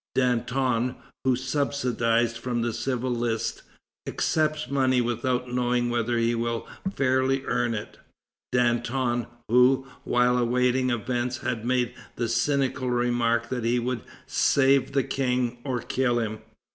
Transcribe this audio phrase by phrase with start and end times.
[0.15, 3.61] Danton, who, subsidized from the civil list,
[4.07, 7.99] accepts money without knowing whether he will fairly earn it;
[8.51, 15.03] Danton, who, while awaiting events, had made the cynical remark that he would "save the
[15.03, 16.39] King or kill him."